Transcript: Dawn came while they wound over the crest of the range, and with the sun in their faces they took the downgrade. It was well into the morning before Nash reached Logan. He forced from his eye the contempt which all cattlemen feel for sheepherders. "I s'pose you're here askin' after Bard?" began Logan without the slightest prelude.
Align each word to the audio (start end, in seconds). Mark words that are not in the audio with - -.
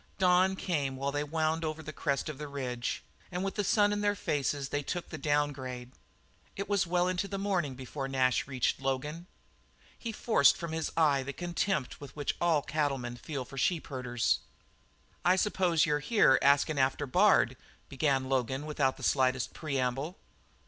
Dawn 0.17 0.55
came 0.55 0.95
while 0.95 1.11
they 1.11 1.23
wound 1.23 1.63
over 1.63 1.83
the 1.83 1.93
crest 1.93 2.27
of 2.27 2.39
the 2.39 2.47
range, 2.47 3.03
and 3.31 3.43
with 3.43 3.53
the 3.53 3.63
sun 3.63 3.93
in 3.93 4.01
their 4.01 4.15
faces 4.15 4.69
they 4.69 4.81
took 4.81 5.09
the 5.09 5.17
downgrade. 5.19 5.91
It 6.55 6.67
was 6.67 6.87
well 6.87 7.07
into 7.07 7.27
the 7.27 7.37
morning 7.37 7.75
before 7.75 8.07
Nash 8.07 8.47
reached 8.47 8.81
Logan. 8.81 9.27
He 9.95 10.11
forced 10.11 10.57
from 10.57 10.71
his 10.71 10.91
eye 10.97 11.21
the 11.21 11.33
contempt 11.33 12.01
which 12.01 12.35
all 12.41 12.63
cattlemen 12.63 13.15
feel 13.15 13.45
for 13.45 13.59
sheepherders. 13.59 14.39
"I 15.23 15.35
s'pose 15.35 15.85
you're 15.85 15.99
here 15.99 16.39
askin' 16.41 16.79
after 16.79 17.05
Bard?" 17.05 17.55
began 17.87 18.27
Logan 18.27 18.65
without 18.65 18.97
the 18.97 19.03
slightest 19.03 19.53
prelude. 19.53 20.15